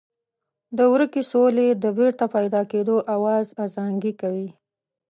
[0.77, 4.49] د ورکې سولې د بېرته پیدا کېدو آواز ازانګې کوي.